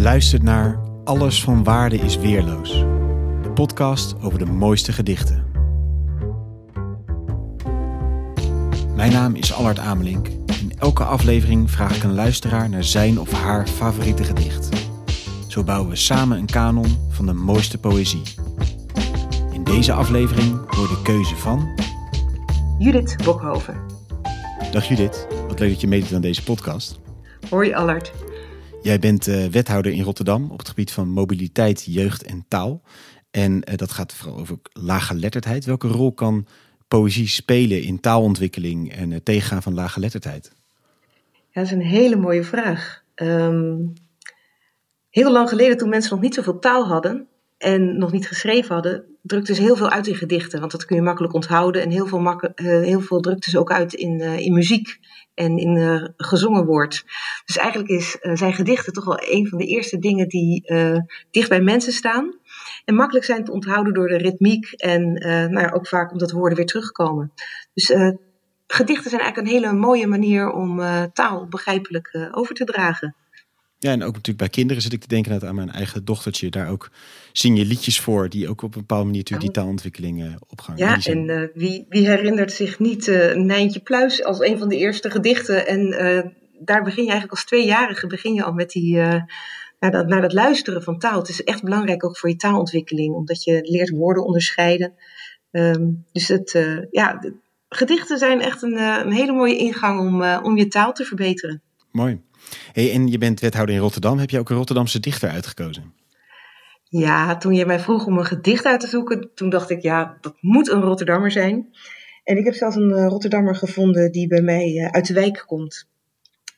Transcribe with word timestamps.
luistert 0.00 0.42
naar 0.42 0.80
Alles 1.04 1.42
van 1.42 1.64
Waarde 1.64 1.96
is 1.96 2.16
Weerloos. 2.16 2.70
De 3.42 3.50
podcast 3.54 4.14
over 4.20 4.38
de 4.38 4.44
mooiste 4.44 4.92
gedichten. 4.92 5.44
Mijn 8.94 9.12
naam 9.12 9.34
is 9.34 9.52
Allard 9.52 9.78
Amelink. 9.78 10.26
In 10.60 10.72
elke 10.78 11.04
aflevering 11.04 11.70
vraag 11.70 11.96
ik 11.96 12.02
een 12.02 12.14
luisteraar 12.14 12.68
naar 12.68 12.84
zijn 12.84 13.20
of 13.20 13.32
haar 13.32 13.66
favoriete 13.66 14.24
gedicht. 14.24 14.68
Zo 15.48 15.64
bouwen 15.64 15.90
we 15.90 15.96
samen 15.96 16.38
een 16.38 16.46
kanon 16.46 16.98
van 17.08 17.26
de 17.26 17.32
mooiste 17.32 17.78
poëzie. 17.78 18.22
In 19.52 19.64
deze 19.64 19.92
aflevering 19.92 20.74
wordt 20.76 20.92
de 20.92 21.02
keuze 21.02 21.36
van... 21.36 21.68
Judith 22.78 23.16
Bokhoven. 23.24 23.80
Dag 24.72 24.88
Judith, 24.88 25.26
wat 25.48 25.58
leuk 25.58 25.70
dat 25.70 25.80
je 25.80 25.88
meedoet 25.88 26.12
aan 26.12 26.20
deze 26.20 26.42
podcast. 26.42 27.00
Hoi 27.50 27.72
Allard. 27.72 28.12
Jij 28.82 28.98
bent 28.98 29.26
uh, 29.26 29.46
wethouder 29.46 29.92
in 29.92 30.02
Rotterdam 30.02 30.50
op 30.50 30.58
het 30.58 30.68
gebied 30.68 30.92
van 30.92 31.08
mobiliteit, 31.08 31.84
jeugd 31.84 32.22
en 32.22 32.44
taal. 32.48 32.82
En 33.30 33.52
uh, 33.52 33.76
dat 33.76 33.90
gaat 33.90 34.14
vooral 34.14 34.38
over 34.38 34.58
laaggeletterdheid. 34.72 35.64
Welke 35.64 35.88
rol 35.88 36.12
kan 36.12 36.46
poëzie 36.88 37.28
spelen 37.28 37.82
in 37.82 38.00
taalontwikkeling 38.00 38.92
en 38.92 39.10
het 39.10 39.24
tegengaan 39.24 39.62
van 39.62 39.74
laaggeletterdheid? 39.74 40.52
Ja, 41.30 41.60
dat 41.60 41.64
is 41.64 41.70
een 41.70 41.80
hele 41.80 42.16
mooie 42.16 42.44
vraag. 42.44 43.02
Um, 43.14 43.92
heel 45.10 45.32
lang 45.32 45.48
geleden, 45.48 45.76
toen 45.76 45.88
mensen 45.88 46.12
nog 46.12 46.20
niet 46.20 46.34
zoveel 46.34 46.58
taal 46.58 46.86
hadden 46.86 47.28
en 47.60 47.98
nog 47.98 48.12
niet 48.12 48.26
geschreven 48.26 48.74
hadden, 48.74 49.04
drukten 49.22 49.54
ze 49.54 49.62
heel 49.62 49.76
veel 49.76 49.90
uit 49.90 50.06
in 50.06 50.14
gedichten. 50.14 50.60
Want 50.60 50.72
dat 50.72 50.84
kun 50.84 50.96
je 50.96 51.02
makkelijk 51.02 51.34
onthouden. 51.34 51.82
En 51.82 51.90
heel 51.90 52.06
veel, 52.06 52.20
uh, 52.20 52.40
heel 52.56 53.00
veel 53.00 53.36
ze 53.38 53.58
ook 53.58 53.72
uit 53.72 53.92
in, 53.92 54.20
in 54.20 54.52
muziek 54.52 54.98
en 55.34 55.58
in 55.58 55.76
uh, 55.76 56.04
gezongen 56.16 56.64
woord. 56.64 57.04
Dus 57.44 57.56
eigenlijk 57.56 57.90
is, 57.90 58.16
zijn 58.20 58.52
gedichten 58.52 58.92
toch 58.92 59.04
wel 59.04 59.20
een 59.20 59.48
van 59.48 59.58
de 59.58 59.66
eerste 59.66 59.98
dingen 59.98 60.28
die 60.28 60.72
dicht 61.30 61.48
bij 61.48 61.60
mensen 61.60 61.92
staan. 61.92 62.38
En 62.84 62.94
makkelijk 62.94 63.24
zijn 63.24 63.44
te 63.44 63.52
onthouden 63.52 63.94
door 63.94 64.08
de 64.08 64.16
ritmiek 64.16 64.72
en 64.72 65.12
nou 65.52 65.60
ja, 65.60 65.70
ook 65.70 65.86
vaak 65.86 66.12
omdat 66.12 66.30
woorden 66.30 66.56
weer 66.56 66.66
terugkomen. 66.66 67.32
Dus 67.74 67.94
gedichten 68.66 69.10
zijn 69.10 69.22
eigenlijk 69.22 69.50
een 69.52 69.60
hele 69.60 69.72
mooie 69.78 70.06
manier 70.06 70.50
om 70.50 70.80
taal 71.12 71.48
begrijpelijk 71.48 72.28
over 72.30 72.54
te 72.54 72.64
dragen. 72.64 73.14
Ja, 73.82 73.90
en 73.90 74.02
ook 74.02 74.12
natuurlijk 74.12 74.38
bij 74.38 74.48
kinderen 74.48 74.82
zit 74.82 74.92
ik 74.92 75.00
te 75.00 75.08
denken 75.08 75.48
aan 75.48 75.54
mijn 75.54 75.70
eigen 75.70 76.04
dochtertje. 76.04 76.50
Daar 76.50 76.68
ook 76.68 76.90
zing 77.32 77.58
je 77.58 77.64
liedjes 77.64 78.00
voor 78.00 78.28
die 78.28 78.48
ook 78.48 78.62
op 78.62 78.74
een 78.74 78.80
bepaalde 78.80 79.04
manier 79.04 79.18
natuurlijk 79.20 79.52
die 79.52 79.62
taalontwikkeling 79.62 80.22
uh, 80.22 80.34
opgaan. 80.48 80.76
Ja, 80.76 80.98
en 81.04 81.28
uh, 81.28 81.42
wie, 81.54 81.86
wie 81.88 82.08
herinnert 82.08 82.52
zich 82.52 82.78
niet 82.78 83.06
uh, 83.06 83.34
Nijntje 83.34 83.80
Pluis 83.80 84.24
als 84.24 84.40
een 84.40 84.58
van 84.58 84.68
de 84.68 84.76
eerste 84.76 85.10
gedichten? 85.10 85.66
En 85.66 85.90
daar 86.58 86.82
begin 86.82 87.04
je 87.04 87.10
eigenlijk 87.10 87.30
als 87.30 87.44
tweejarige 87.44 88.06
begin 88.06 88.34
je 88.34 88.44
al 88.44 88.52
met 88.52 88.70
die, 88.70 88.96
naar, 88.96 89.90
dat, 89.90 90.06
naar 90.06 90.20
dat 90.20 90.32
luisteren 90.32 90.82
van 90.82 90.98
taal. 90.98 91.18
Het 91.18 91.28
is 91.28 91.44
echt 91.44 91.62
belangrijk 91.62 92.04
ook 92.04 92.18
voor 92.18 92.28
je 92.28 92.36
taalontwikkeling, 92.36 93.14
omdat 93.14 93.44
je 93.44 93.60
leert 93.62 93.90
woorden 93.90 94.24
onderscheiden. 94.24 94.92
Um, 95.50 96.04
dus 96.12 96.28
het, 96.28 96.58
ja, 96.90 97.14
de, 97.14 97.34
gedichten 97.68 98.18
zijn 98.18 98.40
echt 98.40 98.62
een, 98.62 98.76
een 98.76 99.12
hele 99.12 99.32
mooie 99.32 99.56
ingang 99.56 100.00
om, 100.00 100.44
om 100.44 100.56
je 100.56 100.68
taal 100.68 100.92
te 100.92 101.04
verbeteren. 101.04 101.62
Mooi. 101.90 102.20
En 102.72 103.06
je 103.06 103.18
bent 103.18 103.40
wethouder 103.40 103.74
in 103.74 103.80
Rotterdam. 103.80 104.18
Heb 104.18 104.30
je 104.30 104.38
ook 104.38 104.50
een 104.50 104.56
Rotterdamse 104.56 105.00
dichter 105.00 105.30
uitgekozen? 105.30 105.94
Ja, 106.84 107.36
toen 107.36 107.54
je 107.54 107.66
mij 107.66 107.80
vroeg 107.80 108.06
om 108.06 108.18
een 108.18 108.24
gedicht 108.24 108.64
uit 108.64 108.80
te 108.80 108.86
zoeken, 108.86 109.30
toen 109.34 109.50
dacht 109.50 109.70
ik, 109.70 109.82
ja, 109.82 110.18
dat 110.20 110.34
moet 110.40 110.68
een 110.68 110.80
Rotterdammer 110.80 111.30
zijn. 111.30 111.68
En 112.24 112.36
ik 112.36 112.44
heb 112.44 112.54
zelfs 112.54 112.76
een 112.76 112.90
uh, 112.90 113.06
Rotterdammer 113.06 113.56
gevonden 113.56 114.12
die 114.12 114.26
bij 114.26 114.40
mij 114.40 114.68
uh, 114.68 114.88
uit 114.88 115.06
de 115.06 115.14
wijk 115.14 115.42
komt. 115.46 115.88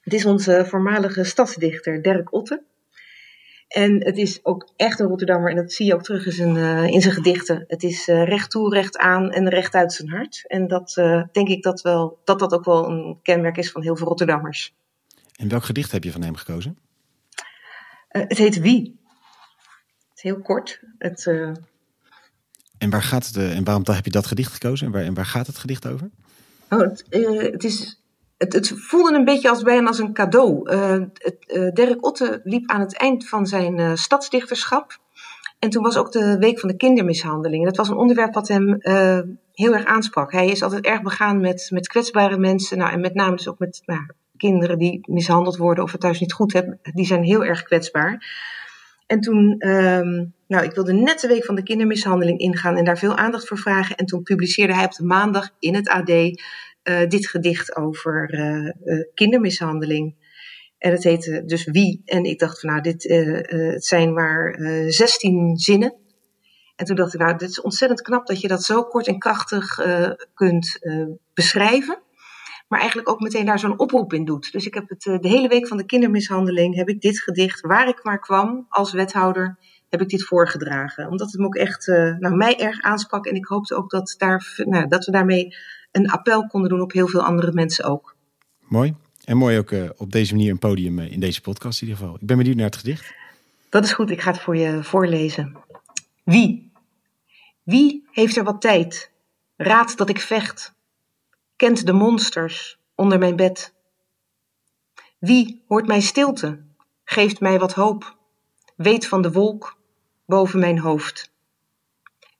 Het 0.00 0.12
is 0.12 0.26
onze 0.26 0.64
voormalige 0.68 1.24
stadsdichter 1.24 2.02
Dirk 2.02 2.32
Otte. 2.32 2.62
En 3.68 4.04
het 4.04 4.16
is 4.16 4.44
ook 4.44 4.72
echt 4.76 5.00
een 5.00 5.06
Rotterdammer 5.06 5.50
en 5.50 5.56
dat 5.56 5.72
zie 5.72 5.86
je 5.86 5.94
ook 5.94 6.02
terug 6.02 6.26
in 6.26 6.32
zijn, 6.32 6.56
uh, 6.56 6.84
in 6.84 7.00
zijn 7.00 7.14
gedichten. 7.14 7.64
Het 7.66 7.82
is 7.82 8.06
recht 8.06 8.50
toe, 8.50 8.74
recht 8.74 8.98
aan 8.98 9.30
en 9.30 9.48
recht 9.48 9.74
uit 9.74 9.92
zijn 9.92 10.08
hart. 10.08 10.44
En 10.46 10.68
dat 10.68 10.94
denk 11.32 11.48
ik 11.48 11.62
dat, 11.62 11.80
wel, 11.80 12.18
dat 12.24 12.38
dat 12.38 12.52
ook 12.52 12.64
wel 12.64 12.88
een 12.88 13.18
kenmerk 13.22 13.56
is 13.56 13.70
van 13.70 13.82
heel 13.82 13.96
veel 13.96 14.06
Rotterdammers. 14.06 14.74
En 15.36 15.48
welk 15.48 15.64
gedicht 15.64 15.92
heb 15.92 16.04
je 16.04 16.12
van 16.12 16.22
hem 16.22 16.36
gekozen? 16.36 16.78
Uh, 18.12 18.22
het 18.28 18.38
heet 18.38 18.60
Wie. 18.60 19.00
Het 20.08 20.16
is 20.16 20.22
heel 20.22 20.40
kort. 20.40 20.80
Het, 20.98 21.24
uh... 21.26 21.52
En, 22.78 22.90
waar 22.90 23.02
gaat 23.02 23.26
het, 23.26 23.36
uh, 23.36 23.56
en 23.56 23.64
waarom 23.64 23.84
heb 23.86 24.04
je 24.04 24.10
dat 24.10 24.26
gedicht 24.26 24.52
gekozen? 24.52 24.86
En 24.86 24.92
waar, 24.92 25.02
en 25.02 25.14
waar 25.14 25.26
gaat 25.26 25.46
het 25.46 25.58
gedicht 25.58 25.86
over? 25.86 26.10
Oh, 26.68 26.80
het, 26.80 27.04
het, 27.52 27.64
is, 27.64 28.02
het, 28.36 28.52
het, 28.52 28.72
voelde 28.76 29.14
een 29.14 29.24
beetje 29.24 29.48
als 29.48 29.62
bijna 29.62 29.86
als 29.86 29.98
een 29.98 30.12
cadeau. 30.12 30.68
Dirk 31.72 32.06
Otte 32.06 32.40
liep 32.44 32.70
aan 32.70 32.80
het 32.80 32.96
eind 32.96 33.28
van 33.28 33.46
zijn 33.46 33.98
stadsdichterschap. 33.98 34.98
En 35.58 35.70
toen 35.70 35.82
was 35.82 35.96
ook 35.96 36.12
de 36.12 36.38
Week 36.38 36.60
van 36.60 36.68
de 36.68 36.76
Kindermishandeling. 36.76 37.64
Dat 37.64 37.76
was 37.76 37.88
een 37.88 37.96
onderwerp 37.96 38.34
wat 38.34 38.48
hem 38.48 38.78
heel 39.52 39.72
erg 39.72 39.84
aansprak. 39.84 40.32
Hij 40.32 40.46
is 40.46 40.62
altijd 40.62 40.84
erg 40.84 41.02
begaan 41.02 41.40
met, 41.40 41.68
met 41.70 41.88
kwetsbare 41.88 42.38
mensen. 42.38 42.78
Nou, 42.78 42.92
en 42.92 43.00
met 43.00 43.14
name 43.14 43.36
dus 43.36 43.48
ook 43.48 43.58
met 43.58 43.82
nou, 43.86 44.06
kinderen 44.48 44.78
die 44.78 45.00
mishandeld 45.08 45.56
worden 45.56 45.84
of 45.84 45.92
het 45.92 46.00
thuis 46.00 46.20
niet 46.20 46.32
goed 46.32 46.52
hebben, 46.52 46.78
die 46.82 47.06
zijn 47.06 47.22
heel 47.22 47.44
erg 47.44 47.62
kwetsbaar. 47.62 48.26
En 49.06 49.20
toen, 49.20 49.68
um, 49.68 50.34
nou, 50.46 50.64
ik 50.64 50.72
wilde 50.74 50.92
net 50.92 51.20
de 51.20 51.28
week 51.28 51.44
van 51.44 51.54
de 51.54 51.62
kindermishandeling 51.62 52.38
ingaan 52.38 52.76
en 52.76 52.84
daar 52.84 52.98
veel 52.98 53.16
aandacht 53.16 53.48
voor 53.48 53.58
vragen. 53.58 53.96
En 53.96 54.06
toen 54.06 54.22
publiceerde 54.22 54.74
hij 54.74 54.84
op 54.84 54.92
de 54.92 55.04
maandag 55.04 55.50
in 55.58 55.74
het 55.74 55.88
AD 55.88 56.08
uh, 56.08 56.32
dit 57.08 57.26
gedicht 57.28 57.76
over 57.76 58.34
uh, 58.34 58.70
uh, 58.84 59.04
kindermishandeling. 59.14 60.14
En 60.78 60.92
het 60.92 61.04
heette 61.04 61.44
dus 61.44 61.64
Wie. 61.64 62.02
En 62.04 62.24
ik 62.24 62.38
dacht 62.38 62.60
van 62.60 62.70
nou, 62.70 62.82
dit 62.82 63.02
het 63.72 63.84
zijn 63.84 64.12
maar 64.12 64.56
16 64.88 65.56
zinnen. 65.56 65.94
En 66.76 66.86
toen 66.86 66.96
dacht 66.96 67.14
ik, 67.14 67.20
nou, 67.20 67.36
dit 67.36 67.48
is 67.48 67.60
ontzettend 67.60 68.02
knap 68.02 68.26
dat 68.26 68.40
je 68.40 68.48
dat 68.48 68.62
zo 68.62 68.82
kort 68.82 69.06
en 69.06 69.18
krachtig 69.18 69.78
kunt 70.34 70.78
beschrijven 71.34 72.01
maar 72.72 72.80
eigenlijk 72.80 73.10
ook 73.10 73.20
meteen 73.20 73.46
daar 73.46 73.58
zo'n 73.58 73.78
oproep 73.78 74.12
in 74.12 74.24
doet. 74.24 74.52
Dus 74.52 74.66
ik 74.66 74.74
heb 74.74 74.88
het 74.88 75.02
de 75.02 75.28
hele 75.28 75.48
week 75.48 75.66
van 75.66 75.76
de 75.76 75.84
kindermishandeling, 75.84 76.74
heb 76.74 76.88
ik 76.88 77.00
dit 77.00 77.20
gedicht, 77.20 77.60
waar 77.60 77.88
ik 77.88 78.04
maar 78.04 78.18
kwam 78.18 78.66
als 78.68 78.92
wethouder, 78.92 79.58
heb 79.88 80.00
ik 80.00 80.08
dit 80.08 80.24
voorgedragen. 80.24 81.08
Omdat 81.08 81.30
het 81.30 81.40
me 81.40 81.46
ook 81.46 81.54
echt, 81.54 81.86
uh, 81.86 82.16
nou, 82.18 82.36
mij 82.36 82.60
erg 82.60 82.82
aansprak 82.82 83.26
en 83.26 83.34
ik 83.34 83.46
hoopte 83.46 83.74
ook 83.74 83.90
dat, 83.90 84.14
daar, 84.18 84.62
nou, 84.64 84.88
dat 84.88 85.04
we 85.04 85.12
daarmee 85.12 85.56
een 85.90 86.10
appel 86.10 86.46
konden 86.46 86.70
doen 86.70 86.80
op 86.80 86.92
heel 86.92 87.08
veel 87.08 87.22
andere 87.22 87.52
mensen 87.52 87.84
ook. 87.84 88.16
Mooi. 88.60 88.94
En 89.24 89.36
mooi 89.36 89.58
ook 89.58 89.70
uh, 89.70 89.90
op 89.96 90.12
deze 90.12 90.34
manier 90.34 90.50
een 90.50 90.58
podium 90.58 90.98
uh, 90.98 91.12
in 91.12 91.20
deze 91.20 91.40
podcast 91.40 91.82
in 91.82 91.88
ieder 91.88 92.02
geval. 92.02 92.18
Ik 92.20 92.26
ben 92.26 92.36
benieuwd 92.36 92.56
naar 92.56 92.66
het 92.66 92.76
gedicht. 92.76 93.14
Dat 93.68 93.84
is 93.84 93.92
goed, 93.92 94.10
ik 94.10 94.20
ga 94.20 94.30
het 94.30 94.40
voor 94.40 94.56
je 94.56 94.82
voorlezen. 94.82 95.56
Wie? 96.24 96.72
Wie 97.62 98.08
heeft 98.10 98.36
er 98.36 98.44
wat 98.44 98.60
tijd? 98.60 99.10
Raad 99.56 99.96
dat 99.96 100.08
ik 100.08 100.20
vecht 100.20 100.74
kent 101.62 101.86
de 101.86 101.92
monsters 101.92 102.78
onder 102.94 103.18
mijn 103.18 103.36
bed. 103.36 103.74
Wie 105.18 105.64
hoort 105.68 105.86
mijn 105.86 106.02
stilte, 106.02 106.64
geeft 107.04 107.40
mij 107.40 107.58
wat 107.58 107.72
hoop, 107.72 108.16
weet 108.76 109.06
van 109.08 109.22
de 109.22 109.32
wolk 109.32 109.78
boven 110.26 110.58
mijn 110.58 110.78
hoofd. 110.78 111.32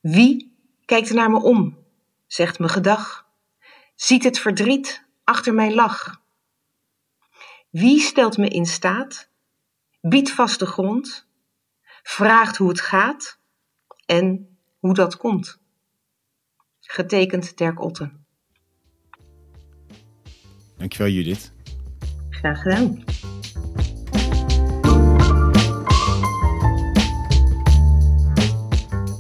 Wie 0.01 0.57
kijkt 0.85 1.13
naar 1.13 1.31
me 1.31 1.43
om, 1.43 1.79
zegt 2.27 2.59
me 2.59 2.69
gedag, 2.69 3.27
ziet 3.95 4.25
het 4.25 4.39
verdriet 4.39 5.05
achter 5.25 5.55
mijn 5.55 5.75
lach. 5.75 6.21
Wie 7.71 8.01
stelt 8.01 8.37
me 8.37 8.49
in 8.49 8.67
staat, 8.67 9.29
biedt 10.01 10.31
vaste 10.31 10.67
grond, 10.67 11.27
vraagt 12.03 12.57
hoe 12.57 12.69
het 12.69 12.81
gaat 12.81 13.39
en 14.07 14.57
hoe 14.79 14.95
dat 14.95 15.17
komt. 15.17 15.59
Getekend 16.81 17.57
Dirk 17.57 17.81
Otten. 17.81 18.22
Dankjewel 20.83 21.13
Judith. 21.13 21.53
Graag 22.31 22.63
gedaan. 22.63 23.05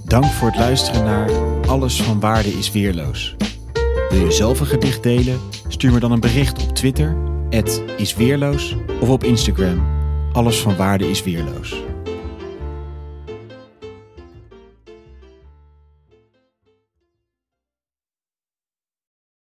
Dank 0.04 0.24
voor 0.24 0.48
het 0.48 0.58
luisteren 0.58 1.04
naar 1.04 1.30
Alles 1.66 2.02
van 2.02 2.20
Waarde 2.20 2.48
is 2.48 2.72
Weerloos. 2.72 3.36
Wil 4.10 4.24
je 4.24 4.30
zelf 4.30 4.60
een 4.60 4.66
gedicht 4.66 5.02
delen? 5.02 5.40
Stuur 5.68 5.92
me 5.92 6.00
dan 6.00 6.12
een 6.12 6.20
bericht 6.20 6.62
op 6.62 6.74
Twitter, 6.74 7.16
isweerloos, 7.96 8.76
of 9.00 9.08
op 9.08 9.24
Instagram, 9.24 9.86
Alles 10.32 10.60
van 10.60 10.76
Waarde 10.76 11.10
is 11.10 11.22
Weerloos. 11.22 11.82